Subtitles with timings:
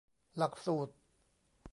[0.37, 0.93] หลักสูตร